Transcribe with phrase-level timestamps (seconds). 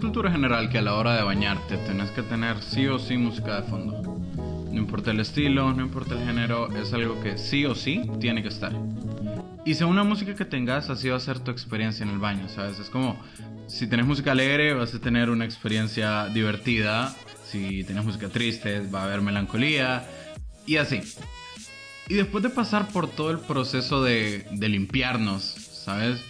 [0.00, 3.60] cultura general que a la hora de bañarte tenés que tener sí o sí música
[3.60, 4.02] de fondo.
[4.72, 8.42] No importa el estilo, no importa el género, es algo que sí o sí tiene
[8.42, 8.72] que estar.
[9.66, 12.48] Y según la música que tengas, así va a ser tu experiencia en el baño,
[12.48, 12.78] ¿sabes?
[12.78, 13.20] Es como,
[13.66, 17.14] si tenés música alegre, vas a tener una experiencia divertida.
[17.44, 20.04] Si tenés música triste, va a haber melancolía.
[20.66, 21.02] Y así.
[22.08, 26.24] Y después de pasar por todo el proceso de, de limpiarnos, ¿sabes?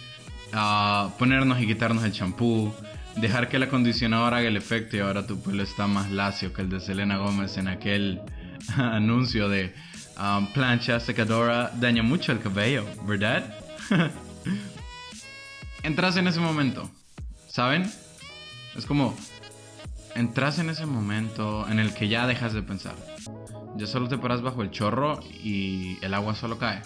[0.51, 2.73] A ponernos y quitarnos el champú,
[3.17, 6.61] dejar que el acondicionador haga el efecto y ahora tu pelo está más lacio que
[6.61, 8.21] el de Selena Gómez en aquel
[8.77, 9.73] anuncio de
[10.17, 13.53] um, plancha secadora daña mucho el cabello, ¿verdad?
[15.83, 16.89] Entras en ese momento,
[17.47, 17.91] ¿saben?
[18.75, 19.15] Es como
[20.15, 22.95] entras en ese momento en el que ya dejas de pensar.
[23.77, 26.81] Ya solo te paras bajo el chorro y el agua solo cae.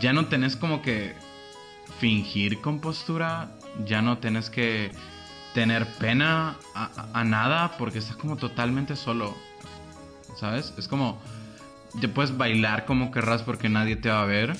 [0.00, 1.14] Ya no tenés como que
[1.98, 4.92] fingir compostura, ya no tenés que
[5.54, 9.34] tener pena a, nada porque estás como totalmente solo.
[10.36, 10.74] ¿Sabes?
[10.76, 11.20] Es como,
[12.00, 14.56] ya puedes bailar como querrás porque nadie te va a ver.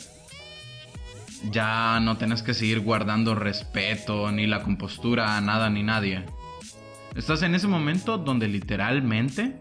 [1.51, 6.25] Ya no tenés que seguir guardando respeto, ni la compostura a nada ni nadie.
[7.15, 9.59] Estás en ese momento donde literalmente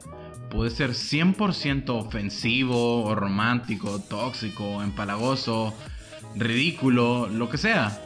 [0.50, 5.74] puede ser 100% ofensivo o romántico, tóxico, empalagoso,
[6.36, 8.00] ridículo, lo que sea.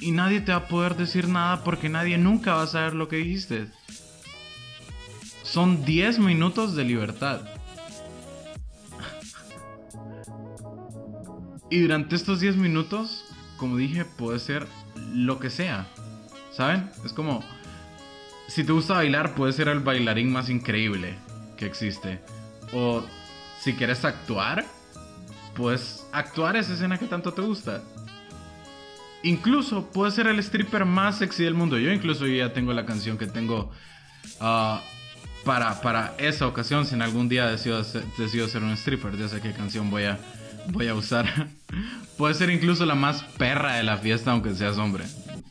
[0.00, 3.08] Y nadie te va a poder decir nada porque nadie nunca va a saber lo
[3.08, 3.68] que dijiste.
[5.42, 7.42] Son 10 minutos de libertad.
[11.70, 13.24] Y durante estos 10 minutos,
[13.56, 14.66] como dije, puede ser
[15.14, 15.86] lo que sea.
[16.52, 16.90] ¿Saben?
[17.04, 17.42] Es como
[18.48, 21.14] si te gusta bailar, puedes ser el bailarín más increíble
[21.56, 22.20] que existe.
[22.74, 23.02] O
[23.60, 24.66] si quieres actuar,
[25.54, 27.82] puedes actuar esa escena que tanto te gusta.
[29.22, 31.78] Incluso puedes ser el stripper más sexy del mundo.
[31.78, 33.70] Yo incluso ya tengo la canción que tengo
[34.40, 34.82] ah,
[35.44, 36.86] para, para esa ocasión.
[36.86, 37.82] Si en algún día decido,
[38.18, 40.18] decido ser un stripper, ya sé qué canción voy a,
[40.68, 41.48] voy a usar.
[42.18, 45.04] Puede ser incluso la más perra de la fiesta, aunque seas hombre.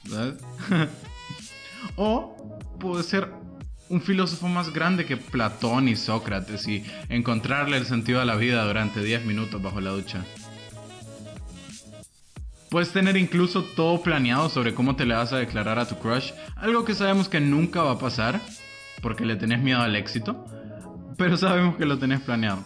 [0.09, 0.35] ¿sabes?
[1.95, 3.29] o puede ser
[3.91, 8.65] un filósofo más grande que Platón y Sócrates y encontrarle el sentido a la vida
[8.65, 10.25] durante 10 minutos bajo la ducha.
[12.69, 16.31] Puedes tener incluso todo planeado sobre cómo te le vas a declarar a tu crush,
[16.55, 18.39] algo que sabemos que nunca va a pasar,
[19.01, 20.45] porque le tenés miedo al éxito,
[21.17, 22.63] pero sabemos que lo tenés planeado.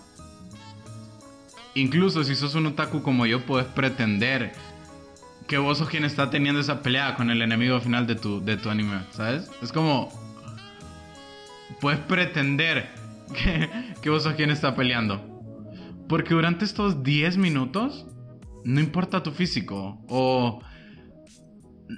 [1.73, 4.53] Incluso si sos un otaku como yo, puedes pretender
[5.47, 8.57] que vos sos quien está teniendo esa pelea con el enemigo final de tu, de
[8.57, 9.49] tu anime, ¿sabes?
[9.63, 10.24] Es como...
[11.81, 12.89] Puedes pretender
[14.01, 15.21] que, vos sos quien está peleando.
[16.07, 18.07] Porque durante estos 10 minutos,
[18.63, 20.61] no importa tu físico o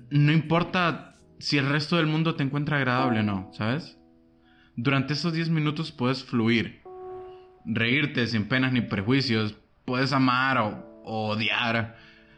[0.09, 3.97] no importa si el resto del mundo te encuentra agradable o no, ¿sabes?
[4.75, 6.81] Durante estos 10 minutos puedes fluir,
[7.65, 9.55] reírte sin penas ni prejuicios,
[9.85, 11.95] puedes amar o, o odiar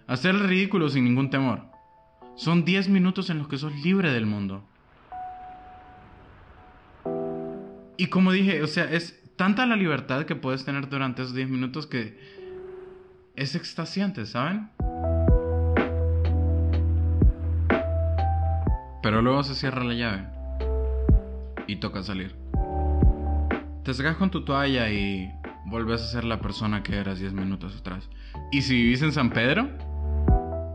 [0.10, 1.70] Hacer el ridículo sin ningún temor.
[2.36, 4.68] Son 10 minutos en los que sos libre del mundo.
[8.00, 11.50] Y como dije, o sea, es tanta la libertad que puedes tener durante esos 10
[11.50, 12.18] minutos que
[13.36, 14.70] es extasiante, ¿saben?
[19.04, 20.28] Pero luego se cierra la llave
[21.68, 22.34] y toca salir.
[23.84, 25.30] Te sacas con tu toalla y
[25.66, 28.10] vuelves a ser la persona que eras 10 minutos atrás.
[28.50, 29.68] Y si vivís en San Pedro,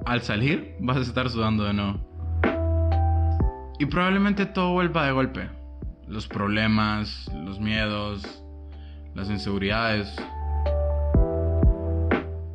[0.05, 2.01] al salir vas a estar sudando de nuevo.
[3.79, 5.64] Y probablemente todo vuelva de golpe.
[6.09, 8.43] Los problemas, los miedos,
[9.15, 10.15] las inseguridades.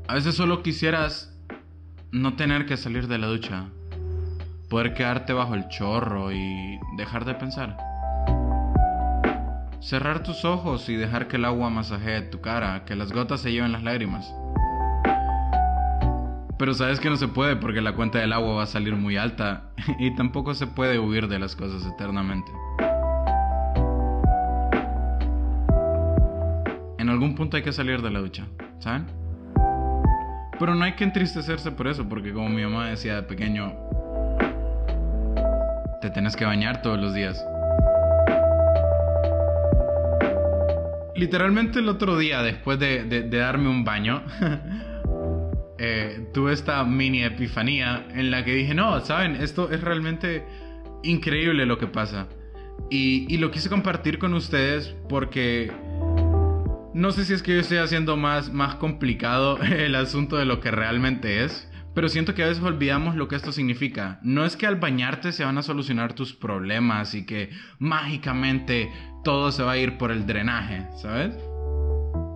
[0.08, 1.36] A veces solo quisieras
[2.12, 3.66] no tener que salir de la ducha.
[4.70, 7.78] Poder quedarte bajo el chorro y dejar de pensar.
[9.82, 13.52] Cerrar tus ojos y dejar que el agua masajee tu cara, que las gotas se
[13.52, 14.32] lleven las lágrimas.
[16.60, 19.16] Pero sabes que no se puede porque la cuenta del agua va a salir muy
[19.16, 22.52] alta y tampoco se puede huir de las cosas eternamente.
[27.20, 28.48] Algún punto hay que salir de la ducha,
[28.80, 29.06] ¿saben?
[30.58, 33.74] Pero no hay que entristecerse por eso, porque como mi mamá decía de pequeño,
[36.02, 37.46] te tienes que bañar todos los días.
[41.16, 44.24] Literalmente el otro día, después de, de darme un baño,
[45.78, 50.46] eh, tuve esta mini epifanía en la que dije, no, saben, esto es realmente
[51.04, 52.28] increíble lo que pasa.
[52.90, 55.72] Y, lo quise compartir con ustedes porque
[56.94, 60.60] no sé si es que yo estoy haciendo más, más complicado el asunto de lo
[60.60, 64.20] que realmente es, Pero siento que a veces olvidamos lo que esto significa.
[64.24, 67.50] No es que al bañarte se van a solucionar tus problemas y que
[67.80, 68.92] mágicamente
[69.24, 71.36] todo se va a ir por el drenaje, ¿sabes?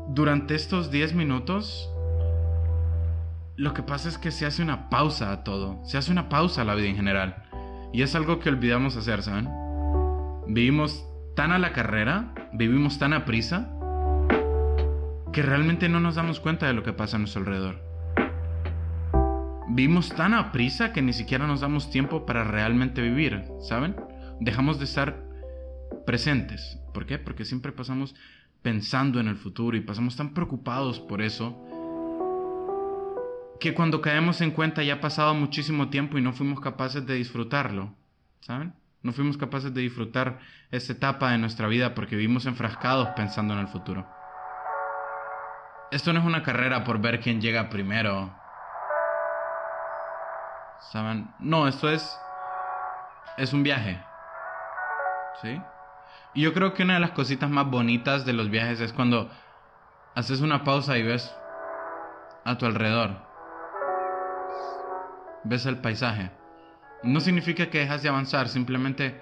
[0.09, 1.89] Durante estos 10 minutos,
[3.55, 5.79] lo que pasa es que se hace una pausa a todo.
[5.85, 7.43] Se hace una pausa a la vida en general.
[7.93, 9.47] Y es algo que olvidamos hacer, ¿saben?
[10.47, 11.05] Vivimos
[11.35, 13.72] tan a la carrera, vivimos tan a prisa,
[15.33, 17.81] que realmente no nos damos cuenta de lo que pasa a nuestro alrededor.
[19.67, 23.95] Vivimos tan a prisa que ni siquiera nos damos tiempo para realmente vivir, ¿saben?
[24.39, 25.23] Dejamos de estar
[26.05, 26.79] presentes.
[26.93, 27.17] ¿Por qué?
[27.17, 28.15] Porque siempre pasamos
[28.61, 31.59] pensando en el futuro y pasamos tan preocupados por eso
[33.59, 37.15] que cuando caemos en cuenta ya ha pasado muchísimo tiempo y no fuimos capaces de
[37.15, 37.95] disfrutarlo,
[38.41, 38.73] ¿saben?
[39.01, 40.39] No fuimos capaces de disfrutar
[40.69, 44.05] esta etapa de nuestra vida porque vivimos enfrascados pensando en el futuro.
[45.93, 48.33] Esto no es una carrera por ver quién llega primero
[50.91, 51.31] ¿Saben?
[51.37, 52.19] No, esto es.
[53.37, 54.03] Es un viaje.
[55.39, 55.61] ¿Sí?
[56.33, 59.29] Y yo creo que una de las cositas más bonitas de los viajes es cuando
[60.15, 61.31] haces una pausa y ves
[62.43, 63.11] a tu alrededor.
[65.43, 66.31] Ves el paisaje.
[67.03, 69.21] No significa que dejas de avanzar, simplemente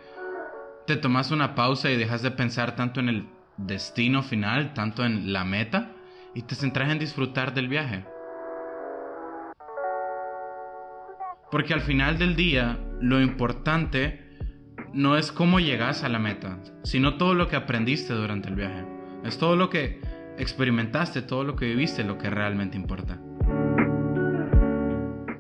[0.88, 5.34] te tomas una pausa y dejas de pensar tanto en el destino final, tanto en
[5.34, 5.92] la meta,
[6.34, 8.06] y te centras en disfrutar del viaje.
[11.52, 14.32] Porque al final del día, lo importante
[14.94, 18.86] no es cómo llegas a la meta, sino todo lo que aprendiste durante el viaje.
[19.24, 20.00] Es todo lo que
[20.38, 23.20] experimentaste, todo lo que viviste, lo que realmente importa.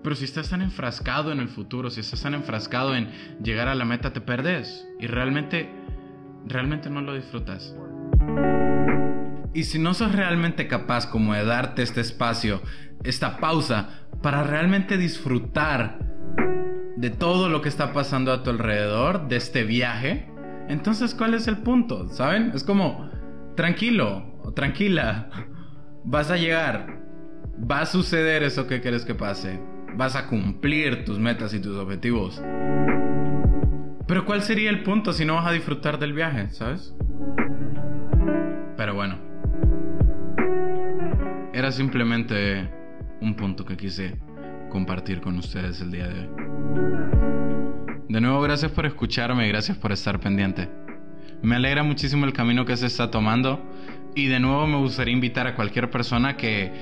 [0.04, 3.10] Pero si estás tan enfrascado en el futuro, si estás tan enfrascado en
[3.42, 5.70] llegar a la meta, te perdes y realmente,
[6.48, 7.76] realmente no lo disfrutas.
[9.54, 12.62] Y si no sos realmente capaz como de darte este espacio,
[13.04, 13.90] esta pausa,
[14.22, 16.00] para realmente disfrutar
[16.96, 20.30] de todo lo que está pasando a tu alrededor, de este viaje,
[20.70, 22.08] entonces ¿cuál es el punto?
[22.10, 22.52] ¿Saben?
[22.54, 23.10] Es como,
[23.56, 25.30] tranquilo, tranquila,
[26.04, 27.02] vas a llegar,
[27.60, 29.60] va a suceder eso que quieres que pase,
[29.96, 32.42] vas a cumplir tus metas y tus objetivos.
[34.08, 36.94] Pero ¿cuál sería el punto si no vas a disfrutar del viaje, ¿sabes?
[41.62, 42.68] Era simplemente
[43.22, 44.18] un punto que quise
[44.72, 46.30] compartir con ustedes el día de hoy.
[48.10, 50.68] De nuevo, gracias por escucharme y gracias por estar pendiente.
[51.44, 53.64] Me alegra muchísimo el camino que se está tomando
[54.16, 56.74] y de nuevo me gustaría invitar a cualquier persona que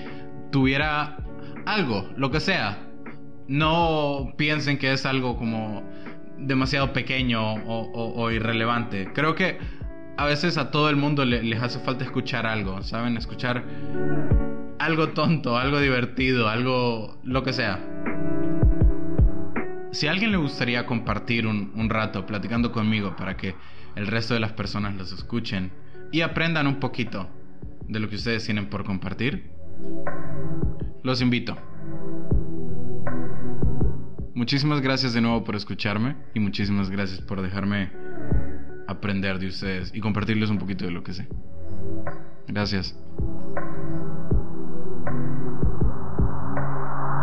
[0.49, 1.17] tuviera
[1.65, 2.77] algo, lo que sea.
[3.49, 5.83] No piensen que es algo como
[6.37, 9.11] demasiado pequeño o, irrelevante.
[9.13, 9.57] Creo que
[10.15, 13.17] a veces a todo el mundo les hace falta escuchar algo, ¿saben?
[13.17, 13.65] Escuchar
[14.79, 17.79] algo tonto, algo divertido, algo lo que sea.
[19.91, 23.55] Si alguien le gustaría compartir un, rato platicando conmigo para que
[23.95, 25.71] el resto de las personas los escuchen
[26.11, 27.29] y aprendan un poquito
[27.87, 29.51] de lo que ustedes tienen por compartir,
[31.03, 31.57] los invito.
[34.35, 37.91] Muchísimas gracias de nuevo por escucharme y muchísimas gracias por dejarme
[38.87, 41.27] aprender de ustedes y compartirles un poquito de lo que sé.
[42.47, 42.95] Gracias.